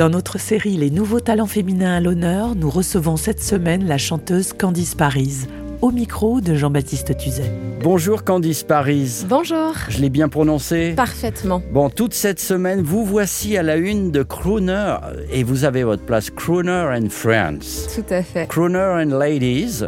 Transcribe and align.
Dans 0.00 0.08
notre 0.08 0.40
série 0.40 0.78
Les 0.78 0.88
nouveaux 0.88 1.20
talents 1.20 1.44
féminins 1.44 1.96
à 1.96 2.00
l'honneur, 2.00 2.54
nous 2.54 2.70
recevons 2.70 3.18
cette 3.18 3.42
semaine 3.42 3.86
la 3.86 3.98
chanteuse 3.98 4.54
Candice 4.54 4.94
Paris, 4.94 5.46
au 5.82 5.90
micro 5.90 6.40
de 6.40 6.54
Jean-Baptiste 6.54 7.18
Tuzet. 7.18 7.52
Bonjour 7.82 8.24
Candice 8.24 8.62
Paris. 8.62 9.26
Bonjour. 9.28 9.74
Je 9.90 10.00
l'ai 10.00 10.08
bien 10.08 10.30
prononcé 10.30 10.94
Parfaitement. 10.96 11.62
Bon, 11.70 11.90
toute 11.90 12.14
cette 12.14 12.40
semaine, 12.40 12.80
vous 12.80 13.04
voici 13.04 13.58
à 13.58 13.62
la 13.62 13.76
une 13.76 14.10
de 14.10 14.22
Crooner 14.22 14.96
et 15.30 15.44
vous 15.44 15.64
avez 15.64 15.84
votre 15.84 16.06
place 16.06 16.30
Crooner 16.30 16.86
and 16.98 17.10
Friends. 17.10 17.86
Tout 17.94 18.14
à 18.14 18.22
fait. 18.22 18.46
Crooner 18.46 19.04
and 19.04 19.18
Ladies 19.18 19.84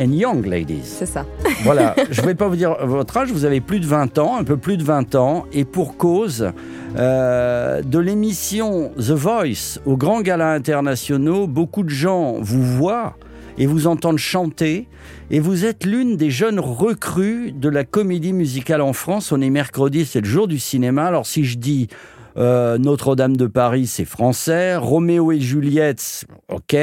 and 0.00 0.12
Young 0.12 0.46
Ladies. 0.46 0.82
C'est 0.84 1.06
ça. 1.06 1.26
Voilà, 1.62 1.94
je 2.10 2.20
ne 2.20 2.26
vais 2.26 2.34
pas 2.34 2.48
vous 2.48 2.56
dire 2.56 2.76
votre 2.86 3.16
âge, 3.16 3.32
vous 3.32 3.46
avez 3.46 3.60
plus 3.60 3.80
de 3.80 3.86
20 3.86 4.18
ans, 4.18 4.36
un 4.36 4.44
peu 4.44 4.58
plus 4.58 4.76
de 4.76 4.84
20 4.84 5.14
ans, 5.14 5.46
et 5.52 5.64
pour 5.64 5.96
cause 5.96 6.52
euh, 6.96 7.80
de 7.80 7.98
l'émission 7.98 8.90
The 8.98 9.12
Voice 9.12 9.80
aux 9.86 9.96
grands 9.96 10.20
galas 10.20 10.52
internationaux, 10.52 11.46
beaucoup 11.46 11.82
de 11.82 11.88
gens 11.88 12.34
vous 12.40 12.62
voient 12.62 13.16
et 13.56 13.66
vous 13.66 13.86
entendent 13.86 14.18
chanter, 14.18 14.88
et 15.30 15.40
vous 15.40 15.64
êtes 15.64 15.86
l'une 15.86 16.16
des 16.16 16.30
jeunes 16.30 16.60
recrues 16.60 17.52
de 17.52 17.68
la 17.68 17.84
comédie 17.84 18.32
musicale 18.32 18.82
en 18.82 18.92
France. 18.92 19.32
On 19.32 19.40
est 19.40 19.50
mercredi, 19.50 20.04
c'est 20.04 20.20
le 20.20 20.26
jour 20.26 20.48
du 20.48 20.58
cinéma, 20.58 21.06
alors 21.06 21.26
si 21.26 21.44
je 21.44 21.56
dis... 21.56 21.88
euh, 22.36 22.78
Notre-Dame 22.78 23.36
de 23.36 23.46
Paris, 23.46 23.86
c'est 23.86 24.04
français. 24.04 24.76
Roméo 24.76 25.32
et 25.32 25.40
Juliette, 25.40 26.24
ok. 26.48 26.76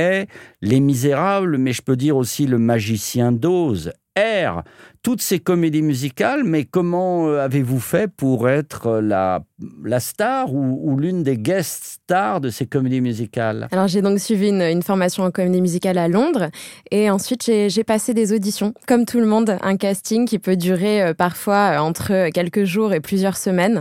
Les 0.62 0.80
Misérables, 0.80 1.58
mais 1.58 1.74
je 1.74 1.82
peux 1.82 1.96
dire 1.96 2.18
aussi 2.18 2.48
Le 2.48 2.58
Magicien 2.58 3.32
d'Oz, 3.32 3.92
R. 4.18 4.64
Toutes 5.04 5.24
ces 5.24 5.40
comédies 5.40 5.82
musicales, 5.82 6.44
mais 6.44 6.64
comment 6.64 7.28
euh, 7.28 7.40
avez-vous 7.40 7.80
fait 7.80 8.08
pour 8.08 8.48
être 8.48 9.00
la, 9.00 9.42
la 9.84 10.00
star 10.00 10.54
ou, 10.54 10.96
l'une 10.96 11.24
des 11.24 11.38
guest 11.38 11.84
stars 12.04 12.40
de 12.40 12.52
ces 12.52 12.68
comédies 12.68 13.02
musicales? 13.02 13.68
Alors 13.72 13.88
j'ai 13.88 14.04
donc 14.04 14.20
suivi 14.20 14.50
une, 14.50 14.84
formation 14.84 15.24
en 15.24 15.32
comédie 15.32 15.60
musicale 15.62 15.98
à 15.98 16.08
Londres 16.08 16.50
et 16.92 17.10
ensuite 17.10 17.44
j'ai 17.46 17.84
passé 17.84 18.14
des 18.14 18.32
auditions. 18.32 18.76
Comme 18.88 19.06
tout 19.08 19.20
le 19.20 19.26
monde, 19.26 19.58
un 19.62 19.76
casting 19.76 20.28
qui 20.28 20.38
peut 20.38 20.56
durer 20.56 21.02
euh, 21.02 21.14
parfois 21.16 21.72
euh, 21.74 21.78
entre 21.80 22.30
quelques 22.30 22.66
jours 22.66 22.94
et 22.94 23.00
plusieurs 23.00 23.38
semaines. 23.38 23.80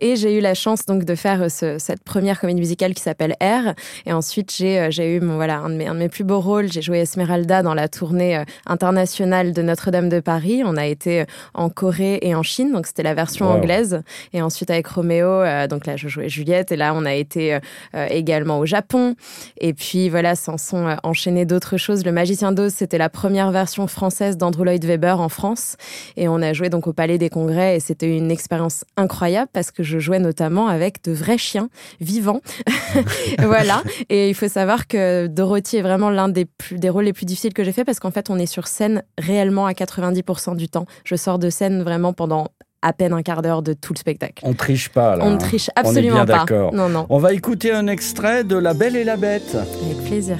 Et 0.00 0.16
j'ai 0.16 0.38
eu 0.38 0.40
la 0.40 0.54
chance 0.54 0.86
donc 0.86 1.04
de 1.04 1.14
faire 1.14 1.42
euh, 1.42 1.48
ce- 1.50 1.76
cette 1.78 2.02
première 2.02 2.40
comédie 2.40 2.60
musicale 2.60 2.94
qui 2.94 3.02
s'appelle 3.02 3.34
R. 3.42 3.74
Et 4.06 4.14
ensuite 4.14 4.50
j'ai 4.56 4.80
euh, 4.80 5.16
eu 5.16 5.20
mon 5.20 5.34
voilà 5.36 5.58
un 5.58 5.68
de 5.68 5.74
mes, 5.74 6.08
plus 6.08 6.24
beaux 6.24 6.40
rôles. 6.40 6.72
J'ai 6.72 6.80
joué 6.80 7.00
Esmeralda 7.00 7.62
dans 7.62 7.74
la 7.74 7.88
tournée 7.88 8.38
euh, 8.38 8.44
internationale 8.64 9.52
de 9.52 9.60
Notre-Dame 9.60 10.08
de 10.08 10.20
Paris. 10.20 10.53
On 10.64 10.76
a 10.76 10.86
été 10.86 11.24
en 11.54 11.68
Corée 11.70 12.18
et 12.22 12.34
en 12.34 12.42
Chine, 12.42 12.72
donc 12.72 12.86
c'était 12.86 13.02
la 13.02 13.14
version 13.14 13.46
Wow. 13.46 13.56
anglaise. 13.56 14.02
Et 14.32 14.42
ensuite 14.42 14.70
avec 14.70 14.86
Roméo, 14.86 15.28
euh, 15.28 15.66
donc 15.66 15.86
là 15.86 15.96
je 15.96 16.08
jouais 16.08 16.28
Juliette 16.28 16.72
et 16.72 16.76
là 16.76 16.92
on 16.94 17.04
a 17.04 17.14
été 17.14 17.54
euh, 17.94 18.06
également 18.10 18.58
au 18.58 18.66
Japon. 18.66 19.16
Et 19.58 19.74
puis 19.74 20.08
voilà, 20.08 20.34
s'en 20.36 20.56
sont 20.58 20.86
euh, 20.86 20.94
enchaînées 21.02 21.44
d'autres 21.44 21.76
choses. 21.76 22.04
Le 22.04 22.12
Magicien 22.12 22.52
d'Oz, 22.52 22.72
c'était 22.74 22.98
la 22.98 23.08
première 23.08 23.50
version 23.50 23.86
française 23.86 24.36
d'Andrew 24.36 24.64
Lloyd 24.64 24.84
Webber 24.84 25.16
en 25.18 25.28
France. 25.28 25.76
Et 26.16 26.28
on 26.28 26.40
a 26.42 26.52
joué 26.52 26.68
donc 26.68 26.86
au 26.86 26.92
Palais 26.92 27.18
des 27.18 27.28
Congrès 27.30 27.76
et 27.76 27.80
c'était 27.80 28.16
une 28.16 28.30
expérience 28.30 28.84
incroyable 28.96 29.48
parce 29.52 29.70
que 29.70 29.82
je 29.82 29.98
jouais 29.98 30.18
notamment 30.18 30.68
avec 30.68 31.02
de 31.04 31.12
vrais 31.12 31.38
chiens 31.38 31.68
vivants. 32.00 32.40
voilà. 33.38 33.82
Et 34.08 34.28
il 34.28 34.34
faut 34.34 34.48
savoir 34.48 34.86
que 34.86 35.26
Dorothy 35.26 35.78
est 35.78 35.82
vraiment 35.82 36.10
l'un 36.10 36.28
des, 36.28 36.44
plus, 36.44 36.78
des 36.78 36.88
rôles 36.88 37.04
les 37.04 37.12
plus 37.12 37.26
difficiles 37.26 37.52
que 37.54 37.64
j'ai 37.64 37.72
fait 37.72 37.84
parce 37.84 38.00
qu'en 38.00 38.10
fait, 38.10 38.30
on 38.30 38.38
est 38.38 38.46
sur 38.46 38.66
scène 38.66 39.02
réellement 39.18 39.66
à 39.66 39.72
90% 39.72 40.43
du 40.52 40.68
temps. 40.68 40.86
Je 41.04 41.16
sors 41.16 41.38
de 41.38 41.48
scène 41.50 41.82
vraiment 41.82 42.12
pendant 42.12 42.48
à 42.82 42.92
peine 42.92 43.14
un 43.14 43.22
quart 43.22 43.40
d'heure 43.40 43.62
de 43.62 43.72
tout 43.72 43.94
le 43.94 43.98
spectacle. 43.98 44.44
On 44.46 44.52
triche 44.52 44.90
pas 44.90 45.16
là. 45.16 45.24
On 45.24 45.28
hein. 45.28 45.34
ne 45.34 45.38
triche 45.38 45.70
On 45.76 45.80
est 45.80 45.86
absolument 45.86 46.14
bien 46.16 46.26
pas. 46.26 46.38
d'accord. 46.40 46.74
Non, 46.74 46.88
non. 46.88 47.06
On 47.08 47.18
va 47.18 47.32
écouter 47.32 47.72
un 47.72 47.86
extrait 47.86 48.44
de 48.44 48.56
La 48.56 48.74
Belle 48.74 48.96
et 48.96 49.04
la 49.04 49.16
Bête. 49.16 49.56
Avec 49.56 50.04
plaisir. 50.04 50.36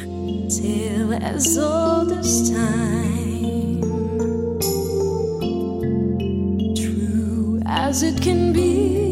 Till 0.48 1.14
as 1.22 1.56
old 1.56 2.12
as 2.12 2.50
time, 2.50 3.80
true 6.74 7.60
as 7.66 8.02
it 8.02 8.20
can 8.20 8.52
be. 8.52 9.03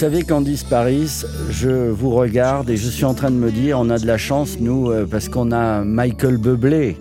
Savez, 0.00 0.22
Candice 0.22 0.64
Paris, 0.64 1.26
je 1.50 1.90
vous 1.90 2.08
regarde 2.08 2.70
et 2.70 2.78
je 2.78 2.88
suis 2.88 3.04
en 3.04 3.12
train 3.12 3.30
de 3.30 3.36
me 3.36 3.50
dire, 3.50 3.78
on 3.78 3.90
a 3.90 3.98
de 3.98 4.06
la 4.06 4.16
chance, 4.16 4.56
nous, 4.58 4.90
euh, 4.90 5.04
parce 5.04 5.28
qu'on 5.28 5.52
a 5.52 5.84
Michael 5.84 6.38
Bublé. 6.38 6.96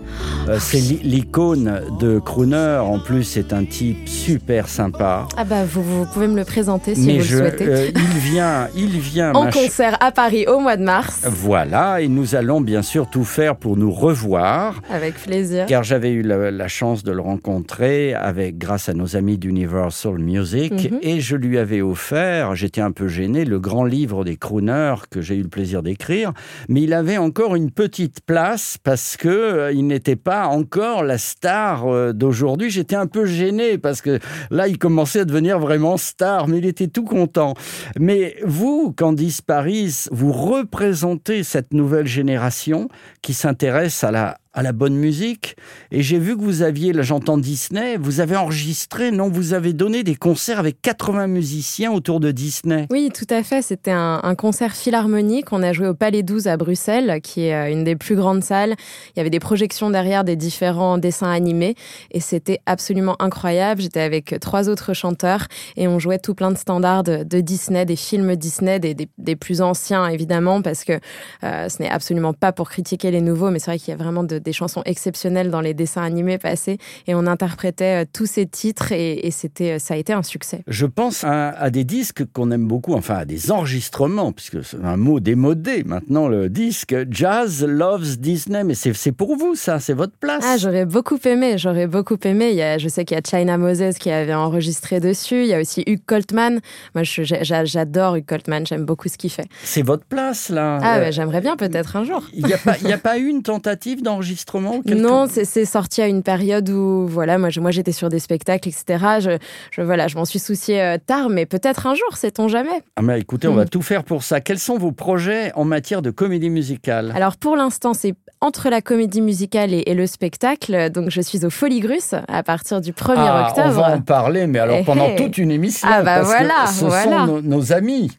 Euh, 0.49 0.57
c'est 0.59 0.79
l'i- 0.79 0.99
l'icône 1.03 1.81
de 1.99 2.17
Crooner. 2.17 2.79
En 2.81 2.97
plus, 2.99 3.23
c'est 3.23 3.53
un 3.53 3.65
type 3.65 4.07
super 4.09 4.67
sympa. 4.67 5.27
Ah 5.37 5.43
bah 5.43 5.63
vous, 5.63 5.83
vous 5.83 6.05
pouvez 6.11 6.27
me 6.27 6.35
le 6.35 6.43
présenter 6.43 6.95
si 6.95 7.05
Mais 7.05 7.17
vous 7.19 7.23
je, 7.23 7.37
le 7.37 7.49
souhaitez. 7.49 7.67
euh, 7.67 7.91
il 7.93 8.19
vient, 8.31 8.67
il 8.75 8.99
vient. 8.99 9.31
en 9.35 9.49
concert 9.51 9.95
à 10.01 10.11
Paris 10.11 10.45
au 10.47 10.59
mois 10.59 10.75
de 10.75 10.83
mars. 10.83 11.21
Voilà, 11.25 12.01
et 12.01 12.07
nous 12.07 12.33
allons 12.35 12.61
bien 12.61 12.81
sûr 12.81 13.07
tout 13.09 13.23
faire 13.23 13.55
pour 13.57 13.77
nous 13.77 13.91
revoir. 13.91 14.81
Avec 14.89 15.15
plaisir. 15.15 15.65
Car 15.67 15.83
j'avais 15.83 16.11
eu 16.11 16.23
la, 16.23 16.49
la 16.49 16.67
chance 16.67 17.03
de 17.03 17.11
le 17.11 17.21
rencontrer 17.21 18.13
avec, 18.15 18.57
grâce 18.57 18.89
à 18.89 18.93
nos 18.93 19.15
amis 19.15 19.37
d'Universal 19.37 20.17
Music, 20.17 20.73
Mhm. 20.91 20.99
et 21.03 21.19
je 21.21 21.35
lui 21.35 21.57
avais 21.59 21.81
offert, 21.81 22.55
j'étais 22.55 22.81
un 22.81 22.91
peu 22.91 23.07
gêné, 23.07 23.45
le 23.45 23.59
grand 23.59 23.83
livre 23.83 24.23
des 24.23 24.37
crooners 24.37 24.95
que 25.11 25.21
j'ai 25.21 25.35
eu 25.35 25.43
le 25.43 25.49
plaisir 25.49 25.83
d'écrire, 25.83 26.33
mais 26.69 26.81
il 26.81 26.93
avait 26.93 27.17
encore 27.17 27.55
une 27.55 27.69
petite 27.71 28.21
place 28.25 28.77
parce 28.83 29.15
que 29.15 29.27
euh, 29.27 29.71
il 29.71 29.85
n'était 29.85 30.15
pas 30.15 30.38
encore 30.47 31.03
la 31.03 31.17
star 31.17 31.87
euh, 31.87 32.13
d'aujourd'hui. 32.13 32.69
J'étais 32.69 32.95
un 32.95 33.07
peu 33.07 33.25
gêné 33.25 33.77
parce 33.77 34.01
que 34.01 34.19
là, 34.49 34.67
il 34.67 34.77
commençait 34.77 35.21
à 35.21 35.25
devenir 35.25 35.59
vraiment 35.59 35.97
star, 35.97 36.47
mais 36.47 36.57
il 36.59 36.65
était 36.65 36.87
tout 36.87 37.03
content. 37.03 37.53
Mais 37.99 38.37
vous, 38.43 38.93
Candice 38.95 39.41
Paris, 39.41 40.05
vous 40.11 40.31
représentez 40.31 41.43
cette 41.43 41.73
nouvelle 41.73 42.07
génération 42.07 42.89
qui 43.21 43.33
s'intéresse 43.33 44.03
à 44.03 44.11
la, 44.11 44.38
à 44.59 44.61
la 44.61 44.73
bonne 44.73 44.95
musique. 44.95 45.55
Et 45.89 46.03
j'ai 46.03 46.19
vu 46.19 46.35
que 46.35 46.41
vous 46.41 46.63
aviez, 46.63 46.91
là 46.91 47.01
j'entends 47.01 47.37
Disney, 47.37 47.95
vous 47.95 48.19
avez 48.19 48.35
enregistré, 48.35 49.09
non, 49.09 49.29
vous 49.29 49.53
avez 49.53 49.71
donné 49.71 50.03
des 50.03 50.15
concerts 50.15 50.59
avec 50.59 50.81
80 50.81 51.27
musiciens 51.27 51.93
autour 51.93 52.19
de 52.19 52.31
Disney. 52.31 52.85
Oui, 52.91 53.09
tout 53.13 53.25
à 53.29 53.41
fait. 53.41 53.61
C'était 53.61 53.91
un, 53.91 54.19
concert 54.37 54.75
philharmonique. 54.75 55.53
On 55.53 55.63
a 55.63 55.71
joué 55.71 55.87
au 55.87 55.93
Palais 55.93 56.23
12 56.23 56.47
à 56.47 56.57
Bruxelles, 56.57 57.21
qui 57.23 57.45
est 57.45 57.55
euh, 57.55 57.71
une 57.71 57.85
des 57.85 57.95
plus 57.95 58.17
grandes 58.17 58.43
salles. 58.43 58.75
Il 59.15 59.19
y 59.19 59.21
avait 59.21 59.29
des 59.29 59.39
projections 59.39 59.89
derrière 59.89 60.25
des 60.25 60.35
différents 60.35 60.97
dessins 60.97 61.31
animés 61.31 61.75
et 62.11 62.19
c'était 62.19 62.59
absolument 62.65 63.15
incroyable. 63.19 63.81
J'étais 63.81 64.01
avec 64.01 64.35
trois 64.41 64.67
autres 64.67 64.93
chanteurs 64.93 65.47
et 65.77 65.87
on 65.87 65.99
jouait 65.99 66.19
tout 66.19 66.35
plein 66.35 66.51
de 66.51 66.57
standards 66.57 67.03
de, 67.03 67.39
Disney, 67.39 67.85
des 67.85 67.95
films 67.95 68.35
Disney, 68.35 68.81
des, 68.81 68.93
des, 68.93 69.07
des 69.17 69.37
plus 69.37 69.61
anciens 69.61 70.07
évidemment, 70.07 70.61
parce 70.61 70.83
que 70.83 70.99
euh, 71.45 71.69
ce 71.69 71.81
n'est 71.81 71.89
absolument 71.89 72.33
pas 72.33 72.51
pour 72.51 72.69
critiquer 72.69 73.09
les 73.09 73.21
nouveaux, 73.21 73.51
mais 73.51 73.59
c'est 73.59 73.71
vrai 73.71 73.79
qu'il 73.79 73.91
y 73.91 73.93
a 73.93 73.97
vraiment 73.97 74.23
de- 74.23 74.37
des 74.48 74.48
chansons 74.53 74.81
exceptionnelles 74.85 75.49
dans 75.51 75.61
les 75.61 75.73
dessins 75.73 76.01
animés 76.03 76.37
passés 76.37 76.77
et 77.07 77.15
on 77.15 77.25
interprétait 77.27 78.03
euh, 78.03 78.05
tous 78.11 78.25
ces 78.25 78.45
titres 78.45 78.91
et, 78.91 79.25
et 79.27 79.31
c'était, 79.31 79.79
ça 79.79 79.93
a 79.93 79.97
été 79.97 80.13
un 80.13 80.23
succès. 80.23 80.61
Je 80.67 80.85
pense 80.85 81.23
à, 81.23 81.49
à 81.49 81.69
des 81.69 81.83
disques 81.83 82.23
qu'on 82.33 82.51
aime 82.51 82.67
beaucoup, 82.67 82.93
enfin 82.93 83.15
à 83.15 83.25
des 83.25 83.51
enregistrements, 83.51 84.31
puisque 84.31 84.63
c'est 84.63 84.83
un 84.83 84.97
mot 84.97 85.19
démodé 85.19 85.83
maintenant, 85.83 86.27
le 86.27 86.49
disque. 86.49 86.95
Jazz 87.09 87.63
loves 87.65 88.17
Disney, 88.17 88.63
mais 88.63 88.73
c'est 88.75 89.11
pour 89.11 89.35
vous 89.37 89.55
ça, 89.55 89.79
c'est 89.79 89.93
votre 89.93 90.15
place. 90.17 90.43
Ah, 90.45 90.57
j'aurais 90.57 90.85
beaucoup 90.85 91.19
aimé, 91.25 91.57
j'aurais 91.57 91.87
beaucoup 91.87 92.17
aimé. 92.23 92.49
Il 92.51 92.55
y 92.55 92.61
a, 92.61 92.77
je 92.77 92.87
sais 92.87 93.05
qu'il 93.05 93.15
y 93.15 93.19
a 93.19 93.23
China 93.23 93.57
Moses 93.57 93.97
qui 93.99 94.09
avait 94.11 94.33
enregistré 94.33 94.99
dessus. 94.99 95.43
Il 95.43 95.47
y 95.47 95.53
a 95.53 95.59
aussi 95.59 95.83
Hugh 95.87 96.01
Coltman. 96.05 96.59
Moi, 96.95 97.03
j'adore 97.03 98.15
Hugh 98.15 98.25
Coltman, 98.25 98.65
j'aime 98.65 98.85
beaucoup 98.85 99.07
ce 99.09 99.17
qu'il 99.17 99.29
fait. 99.29 99.47
c'est 99.63 99.81
votre 99.81 100.05
place 100.05 100.49
là. 100.49 100.79
Ah, 100.81 100.97
Euh, 100.97 100.99
bah, 101.01 101.11
j'aimerais 101.11 101.41
bien 101.41 101.55
peut-être 101.55 101.95
un 101.95 102.03
jour. 102.03 102.23
Il 102.33 102.45
n'y 102.45 102.53
a, 102.53 102.57
pas- 102.57 102.77
il 102.81 102.87
y 102.87 102.93
a 102.93 102.97
pas 103.09 103.17
eu 103.17 103.27
une 103.27 103.43
tentative 103.43 104.01
enregistrement 104.29 104.75
ou 104.77 104.81
quelque- 104.83 104.97
Non, 104.99 105.27
c'est 105.27 105.65
sorti 105.65 106.01
à 106.01 106.07
une 106.07 106.23
période 106.23 106.69
où, 106.69 107.07
voilà, 107.07 107.37
moi, 107.37 107.49
je- 107.49 107.59
moi 107.59 107.71
j'étais 107.71 107.91
sur 107.91 108.09
des 108.09 108.19
spectacles, 108.19 108.69
etc. 108.69 109.05
Je, 109.19 109.37
je, 109.71 109.81
voilà, 109.81 110.07
je 110.07 110.15
m'en 110.17 110.25
suis 110.25 110.39
souciée 110.39 110.81
euh, 110.81 110.97
tard, 111.03 111.29
mais 111.29 111.45
peut-être 111.45 111.87
un 111.87 111.95
jour, 111.95 112.15
sait-on 112.15 112.47
jamais. 112.47 112.83
Ah 112.95 113.01
mais 113.01 113.19
écoutez, 113.19 113.47
on 113.47 113.53
va 113.55 113.65
Mm. 113.65 113.69
tout 113.69 113.81
faire 113.81 114.03
pour 114.03 114.23
ça. 114.23 114.41
Quels 114.41 114.59
sont 114.59 114.77
vos 114.77 114.91
projets 114.91 115.51
en 115.55 115.65
matière 115.65 116.01
de 116.01 116.11
comédie 116.11 116.49
musicale? 116.49 117.11
Alors 117.15 117.37
pour 117.37 117.55
l'instant, 117.55 117.93
c'est 117.93 118.13
entre 118.41 118.69
la 118.69 118.81
comédie 118.81 119.21
musicale 119.21 119.73
et, 119.73 119.83
et 119.87 119.93
le 119.93 120.07
spectacle. 120.07 120.89
Donc 120.91 121.09
je 121.09 121.21
suis 121.21 121.45
au 121.45 121.49
Folie 121.49 121.79
Grusse 121.79 122.13
à 122.27 122.43
partir 122.43 122.81
du 122.81 122.91
1er 122.93 123.15
Ah, 123.17 123.45
on 123.45 123.49
octobre. 123.59 123.81
va 123.81 123.95
en 123.95 124.01
parler, 124.01 124.47
mais 124.47 124.59
alors 124.59 124.77
Eh, 124.81 124.83
pendant 124.85 125.07
eh. 125.09 125.15
toute 125.15 125.37
une 125.37 125.51
émission. 125.51 125.87
Ah, 125.91 126.01
bah 126.03 126.19
parce 126.21 126.31
que 126.33 126.37
voilà, 126.37 126.67
ce 126.67 126.85
voilà. 126.85 127.25
sont 127.25 127.25
nos, 127.27 127.41
nos 127.41 127.73
amis. 127.73 128.11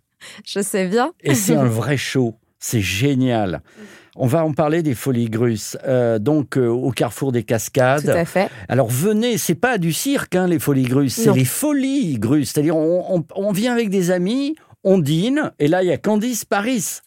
Je 0.45 0.61
sais 0.61 0.87
bien. 0.87 1.13
Et 1.23 1.35
c'est 1.35 1.57
un 1.57 1.65
vrai 1.81 1.97
show. 1.97 2.35
C'est 2.59 2.81
génial. 2.83 3.63
On 4.23 4.27
va 4.27 4.45
en 4.45 4.53
parler 4.53 4.83
des 4.83 4.95
Folies 4.95 5.31
Grusses, 5.31 5.79
euh, 5.87 6.19
donc 6.19 6.59
euh, 6.59 6.67
au 6.69 6.91
carrefour 6.91 7.33
des 7.33 7.41
Tout 7.43 7.47
Cascades. 7.47 8.09
à 8.11 8.25
fait. 8.27 8.49
Alors 8.69 8.89
venez, 8.89 9.39
c'est 9.39 9.55
pas 9.55 9.79
du 9.79 9.93
cirque, 9.95 10.35
hein, 10.37 10.47
les 10.47 10.59
Folies 10.59 10.83
Grusses, 10.85 11.15
c'est 11.15 11.33
les 11.33 11.47
Folies 11.47 12.19
Grusses. 12.19 12.53
C'est-à-dire, 12.53 12.77
on, 12.77 13.17
on- 13.17 13.25
on 13.35 13.51
vient 13.53 13.73
avec 13.73 13.89
des 13.89 14.11
amis, 14.11 14.57
on 14.85 14.99
dîne, 14.99 15.53
et 15.59 15.69
là, 15.69 15.83
il 15.83 15.87
y 15.89 15.93
a 15.93 15.97
Candice 15.97 16.45
Paris 16.45 16.99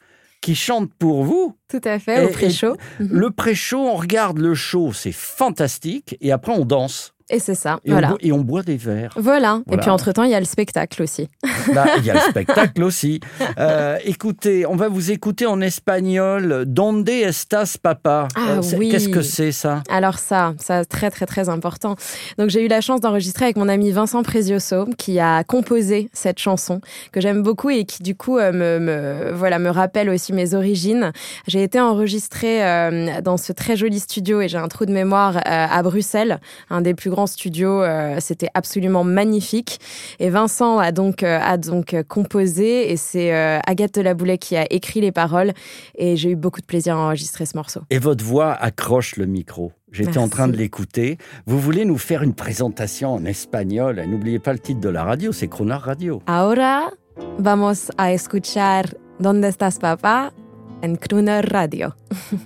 qui 0.41 0.55
chante 0.55 0.91
pour 0.99 1.23
vous. 1.23 1.55
Tout 1.69 1.79
à 1.85 1.99
fait, 1.99 2.23
Et- 2.23 2.25
au 2.25 2.29
pré-show. 2.29 2.75
Le 2.99 3.29
pré-show, 3.29 3.79
on 3.79 3.93
regarde 3.95 4.39
le 4.39 4.55
show, 4.55 4.91
c'est 4.91 5.13
fantastique, 5.13 6.17
et 6.19 6.31
après, 6.31 6.51
on 6.51 6.65
danse. 6.65 7.12
Et 7.33 7.39
c'est 7.39 7.55
ça. 7.55 7.79
Et, 7.83 7.89
on, 7.89 7.93
voilà. 7.93 8.09
bo- 8.09 8.17
et 8.21 8.31
on 8.31 8.41
boit 8.41 8.61
des 8.63 8.77
verres. 8.77 9.11
Voilà. 9.15 9.33
Voilà. 9.43 9.61
Et 9.71 9.77
puis 9.77 9.89
entre-temps, 9.89 10.23
il 10.23 10.29
y 10.31 10.35
a 10.35 10.39
le 10.39 10.45
spectacle 10.45 11.01
aussi. 11.01 11.29
Là, 11.73 11.85
il 11.97 12.05
y 12.05 12.11
a 12.11 12.13
le 12.13 12.19
spectacle 12.29 12.83
aussi. 12.83 13.19
Euh, 13.59 13.97
écoutez, 14.05 14.65
on 14.65 14.75
va 14.75 14.87
vous 14.87 15.11
écouter 15.11 15.45
en 15.47 15.59
espagnol. 15.61 16.65
Donde 16.67 17.09
estás, 17.09 17.77
papa? 17.81 18.27
Ah 18.35 18.61
c'est- 18.61 18.77
oui. 18.77 18.89
Qu'est-ce 18.89 19.09
que 19.09 19.21
c'est, 19.21 19.51
ça? 19.51 19.81
Alors 19.89 20.19
ça, 20.19 20.53
ça 20.59 20.85
très 20.85 21.09
très 21.11 21.25
très 21.25 21.49
important. 21.49 21.95
Donc 22.37 22.49
j'ai 22.49 22.63
eu 22.63 22.67
la 22.67 22.81
chance 22.81 23.01
d'enregistrer 23.01 23.45
avec 23.45 23.57
mon 23.57 23.67
ami 23.69 23.91
Vincent 23.91 24.23
Prezioso 24.23 24.85
qui 24.97 25.19
a 25.19 25.43
composé 25.43 26.09
cette 26.13 26.39
chanson 26.39 26.81
que 27.11 27.19
j'aime 27.21 27.43
beaucoup 27.43 27.69
et 27.69 27.85
qui 27.85 28.03
du 28.03 28.15
coup 28.15 28.37
euh, 28.37 28.51
me, 28.51 28.79
me- 28.79 29.31
voilà 29.33 29.59
me 29.59 29.69
rappelle 29.69 30.09
aussi 30.09 30.33
mes 30.33 30.53
origines. 30.53 31.11
J'ai 31.47 31.63
été 31.63 31.79
enregistrée 31.79 32.63
euh, 32.63 33.21
dans 33.21 33.37
ce 33.37 33.51
très 33.53 33.75
joli 33.75 33.99
studio 33.99 34.41
et 34.41 34.47
j'ai 34.47 34.57
un 34.57 34.67
trou 34.67 34.85
de 34.85 34.91
mémoire 34.93 35.37
euh, 35.37 35.41
à 35.45 35.81
Bruxelles, 35.83 36.39
un 36.69 36.81
des 36.81 36.93
plus 36.93 37.09
grands 37.09 37.22
studios. 37.27 37.81
euh, 37.83 38.17
C'était 38.19 38.49
absolument 38.53 39.03
magnifique. 39.03 39.79
Et 40.19 40.29
Vincent 40.29 40.77
a 40.79 40.91
donc 40.91 41.23
euh, 41.23 41.39
a 41.41 41.57
donc 41.57 41.93
euh, 41.93 42.03
composé 42.03 42.91
et 42.91 42.97
c'est 42.97 43.33
euh, 43.33 43.59
Agathe 43.65 43.95
Delaboulet 43.95 44.37
qui 44.37 44.55
a 44.57 44.65
écrit 44.71 45.01
les 45.01 45.11
paroles 45.11 45.53
et 45.95 46.15
j'ai 46.15 46.31
eu 46.31 46.35
beaucoup 46.35 46.61
de 46.61 46.65
plaisir 46.65 46.95
à 46.95 46.99
enregistrer 47.05 47.45
ce 47.45 47.55
morceau. 47.57 47.81
Et 47.89 47.99
votre 47.99 48.23
voix 48.23 48.53
accroche 48.53 49.15
le 49.17 49.25
micro. 49.25 49.71
J'étais 49.91 50.17
en 50.17 50.27
train 50.27 50.47
de 50.47 50.57
l'écouter. 50.57 51.17
Vous 51.45 51.59
voulez 51.59 51.85
nous 51.85 51.99
faire 51.99 52.23
une 52.23 52.33
présentation 52.33 53.13
en 53.13 53.25
espagnol? 53.25 54.03
N'oubliez 54.07 54.39
pas 54.39 54.51
le 54.53 54.59
titre 54.59 54.79
de 54.79 54.89
la 54.89 55.03
radio, 55.03 55.31
c'est 55.31 55.47
Cronar 55.47 55.81
Radio. 55.81 56.21
Ahora 56.25 56.89
vamos 57.37 57.91
a 57.97 58.11
escuchar 58.11 58.97
¿Dónde 59.19 59.47
estás, 59.49 59.77
papá? 59.77 60.33
en 60.81 60.95
Crooner 60.97 61.47
Radio. 61.49 61.95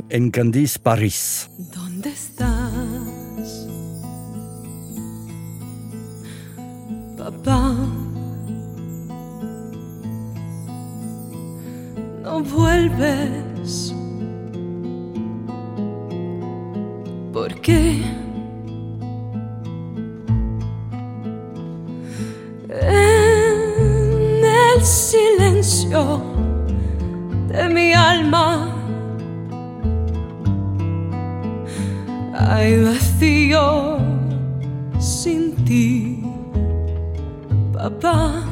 En 0.09 0.29
Candice 0.29 0.77
Paris. 0.77 1.49
¿Dónde 1.73 2.09
estás? 2.09 2.56
Vuelves. 12.43 13.93
¿Por 17.33 17.53
qué? 17.61 18.01
En 22.69 24.45
el 24.45 24.81
silencio 24.83 26.21
de 27.47 27.69
mi 27.69 27.93
alma 27.93 28.69
hay 32.33 32.83
vacío 32.83 33.97
sin 34.99 35.55
ti, 35.65 36.23
papá. 37.73 38.46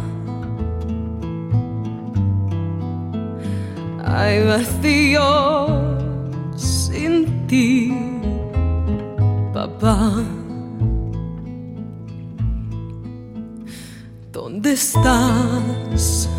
Hay 4.18 4.46
vacío 4.46 5.68
sin 6.56 7.46
ti, 7.48 7.94
papá. 9.54 10.24
¿Dónde 14.32 14.72
estás, 14.72 16.30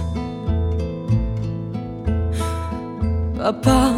papá? 3.37 3.95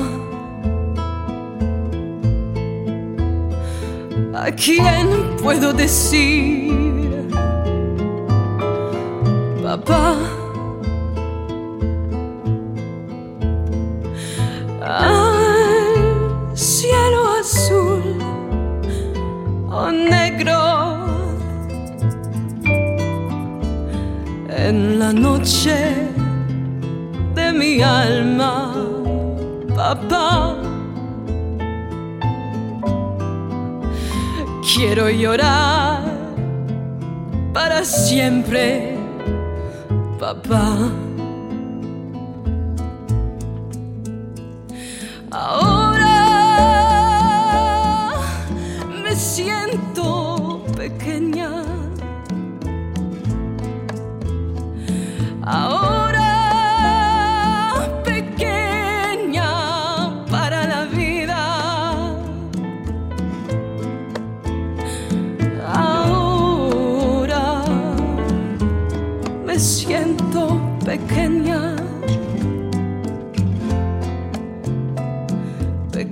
¿A 4.34 4.50
quién 4.50 5.36
puedo 5.40 5.72
decir, 5.72 7.28
papá? 9.62 10.37
La 25.08 25.14
noche 25.14 25.94
de 27.34 27.52
mi 27.52 27.80
alma, 27.80 28.74
papá. 29.74 30.54
Quiero 34.70 35.08
llorar 35.08 36.02
para 37.54 37.84
siempre, 37.84 38.98
papá. 40.20 40.90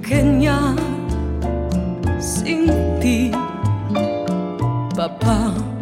Pequeña 0.06 0.76
sin 2.20 2.70
ti, 3.00 3.32
papá. 4.94 5.75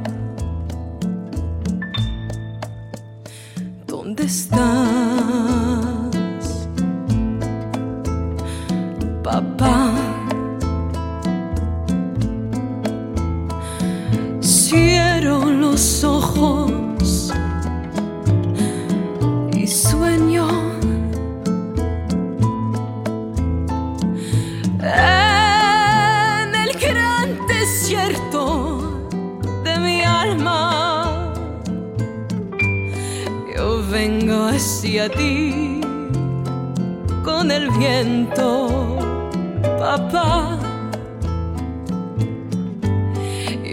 Papá. 39.97 40.59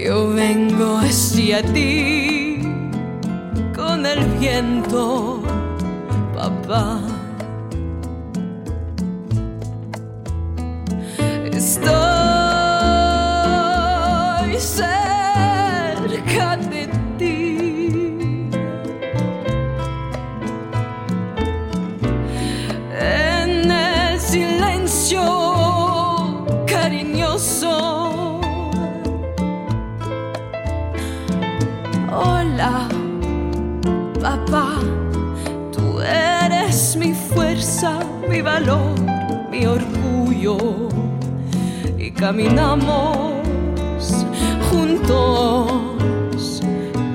Yo 0.05 0.29
vengo 0.29 0.97
hacia 0.97 1.63
ti 1.73 2.59
con 3.75 4.05
el 4.05 4.19
viento, 4.39 5.41
papá. 6.35 7.10
Y 41.97 42.11
caminamos 42.11 43.35
juntos 44.69 46.61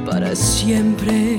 para 0.06 0.34
siempre. 0.34 1.38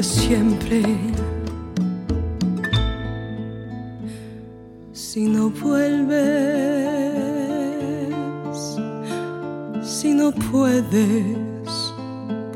Siempre. 0.00 0.82
Si 4.92 5.26
no 5.26 5.50
vuelves, 5.50 6.14
si 9.82 10.14
no 10.14 10.32
puedes 10.32 11.94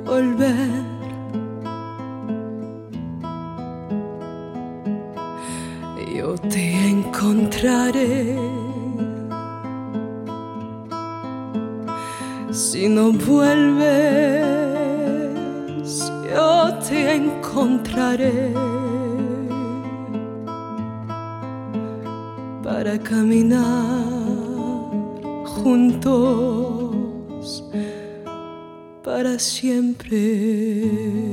volver. 0.05 0.87
Yo 6.17 6.35
te 6.39 6.89
encontraré. 6.89 8.37
Si 12.53 12.89
no 12.89 13.13
vuelves, 13.13 14.76
yo 16.37 16.79
te 16.87 17.15
encontraré 17.15 18.53
para 22.63 22.99
caminar 22.99 23.97
juntos 25.47 27.65
para 29.03 29.39
siempre. 29.39 31.26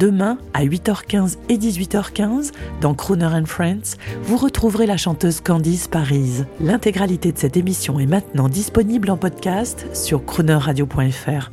Demain, 0.00 0.38
à 0.54 0.64
8h15 0.64 1.36
et 1.50 1.58
18h15, 1.58 2.52
dans 2.80 2.94
Crooner 2.94 3.26
and 3.26 3.44
Friends, 3.44 3.98
vous 4.22 4.38
retrouverez 4.38 4.86
la 4.86 4.96
chanteuse 4.96 5.42
Candice 5.42 5.88
Paris. 5.88 6.44
L'intégralité 6.58 7.32
de 7.32 7.38
cette 7.38 7.58
émission 7.58 8.00
est 8.00 8.06
maintenant 8.06 8.48
disponible 8.48 9.10
en 9.10 9.18
podcast 9.18 9.86
sur 9.94 10.24
croonerradio.fr. 10.24 11.50